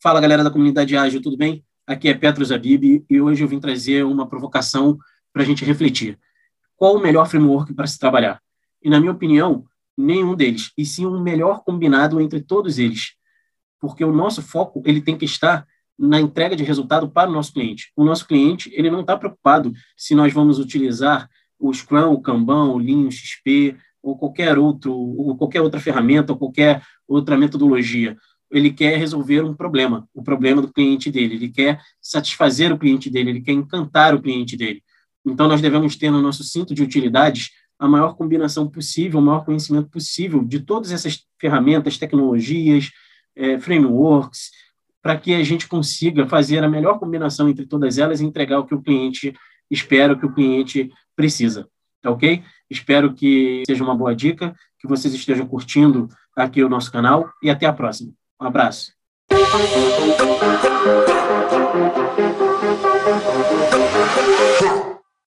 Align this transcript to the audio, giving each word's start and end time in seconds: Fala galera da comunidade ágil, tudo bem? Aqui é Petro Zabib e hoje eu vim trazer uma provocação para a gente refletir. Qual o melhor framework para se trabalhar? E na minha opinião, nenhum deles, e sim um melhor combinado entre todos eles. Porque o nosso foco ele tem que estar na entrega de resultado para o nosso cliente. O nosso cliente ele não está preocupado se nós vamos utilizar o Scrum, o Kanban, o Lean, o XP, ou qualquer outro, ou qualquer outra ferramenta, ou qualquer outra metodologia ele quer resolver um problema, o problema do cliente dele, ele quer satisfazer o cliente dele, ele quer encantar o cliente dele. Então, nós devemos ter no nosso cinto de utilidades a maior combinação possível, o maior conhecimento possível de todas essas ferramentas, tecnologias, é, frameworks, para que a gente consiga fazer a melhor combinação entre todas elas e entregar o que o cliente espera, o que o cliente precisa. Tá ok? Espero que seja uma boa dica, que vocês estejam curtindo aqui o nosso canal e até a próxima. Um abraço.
Fala 0.00 0.20
galera 0.20 0.44
da 0.44 0.50
comunidade 0.50 0.96
ágil, 0.96 1.20
tudo 1.20 1.36
bem? 1.36 1.64
Aqui 1.84 2.08
é 2.08 2.14
Petro 2.14 2.44
Zabib 2.44 3.04
e 3.10 3.20
hoje 3.20 3.42
eu 3.42 3.48
vim 3.48 3.58
trazer 3.58 4.04
uma 4.04 4.28
provocação 4.28 4.96
para 5.32 5.42
a 5.42 5.44
gente 5.44 5.64
refletir. 5.64 6.16
Qual 6.76 6.94
o 6.94 7.00
melhor 7.00 7.28
framework 7.28 7.74
para 7.74 7.88
se 7.88 7.98
trabalhar? 7.98 8.40
E 8.80 8.88
na 8.88 9.00
minha 9.00 9.10
opinião, 9.10 9.64
nenhum 9.96 10.36
deles, 10.36 10.70
e 10.78 10.84
sim 10.84 11.04
um 11.04 11.20
melhor 11.20 11.64
combinado 11.64 12.20
entre 12.20 12.40
todos 12.40 12.78
eles. 12.78 13.14
Porque 13.80 14.04
o 14.04 14.12
nosso 14.12 14.42
foco 14.42 14.80
ele 14.86 15.00
tem 15.00 15.18
que 15.18 15.24
estar 15.24 15.66
na 15.98 16.20
entrega 16.20 16.54
de 16.54 16.62
resultado 16.62 17.10
para 17.10 17.28
o 17.28 17.32
nosso 17.32 17.52
cliente. 17.52 17.90
O 17.96 18.04
nosso 18.04 18.28
cliente 18.28 18.70
ele 18.72 18.90
não 18.90 19.00
está 19.00 19.16
preocupado 19.16 19.72
se 19.96 20.14
nós 20.14 20.32
vamos 20.32 20.60
utilizar 20.60 21.28
o 21.58 21.74
Scrum, 21.74 22.12
o 22.12 22.20
Kanban, 22.20 22.66
o 22.66 22.78
Lean, 22.78 23.08
o 23.08 23.10
XP, 23.10 23.76
ou 24.02 24.16
qualquer 24.16 24.58
outro, 24.58 24.92
ou 24.92 25.36
qualquer 25.36 25.60
outra 25.60 25.80
ferramenta, 25.80 26.32
ou 26.32 26.38
qualquer 26.38 26.82
outra 27.06 27.36
metodologia 27.36 28.16
ele 28.50 28.70
quer 28.70 28.96
resolver 28.96 29.42
um 29.42 29.54
problema, 29.54 30.08
o 30.14 30.22
problema 30.22 30.62
do 30.62 30.72
cliente 30.72 31.10
dele, 31.10 31.34
ele 31.34 31.48
quer 31.48 31.80
satisfazer 32.00 32.72
o 32.72 32.78
cliente 32.78 33.10
dele, 33.10 33.30
ele 33.30 33.40
quer 33.40 33.52
encantar 33.52 34.14
o 34.14 34.22
cliente 34.22 34.56
dele. 34.56 34.82
Então, 35.24 35.46
nós 35.48 35.60
devemos 35.60 35.96
ter 35.96 36.10
no 36.10 36.22
nosso 36.22 36.42
cinto 36.42 36.74
de 36.74 36.82
utilidades 36.82 37.50
a 37.78 37.86
maior 37.86 38.14
combinação 38.14 38.68
possível, 38.68 39.20
o 39.20 39.22
maior 39.22 39.44
conhecimento 39.44 39.88
possível 39.90 40.42
de 40.42 40.60
todas 40.60 40.90
essas 40.90 41.24
ferramentas, 41.38 41.98
tecnologias, 41.98 42.90
é, 43.36 43.58
frameworks, 43.58 44.50
para 45.02 45.16
que 45.16 45.34
a 45.34 45.44
gente 45.44 45.68
consiga 45.68 46.26
fazer 46.26 46.64
a 46.64 46.68
melhor 46.68 46.98
combinação 46.98 47.48
entre 47.48 47.66
todas 47.66 47.98
elas 47.98 48.20
e 48.20 48.24
entregar 48.24 48.58
o 48.58 48.66
que 48.66 48.74
o 48.74 48.82
cliente 48.82 49.32
espera, 49.70 50.14
o 50.14 50.18
que 50.18 50.26
o 50.26 50.32
cliente 50.32 50.90
precisa. 51.14 51.68
Tá 52.00 52.10
ok? 52.10 52.42
Espero 52.70 53.14
que 53.14 53.62
seja 53.66 53.82
uma 53.82 53.94
boa 53.94 54.14
dica, 54.14 54.54
que 54.78 54.86
vocês 54.86 55.12
estejam 55.14 55.46
curtindo 55.46 56.08
aqui 56.36 56.62
o 56.62 56.68
nosso 56.68 56.92
canal 56.92 57.30
e 57.42 57.50
até 57.50 57.66
a 57.66 57.72
próxima. 57.72 58.12
Um 58.40 58.46
abraço. 58.46 58.92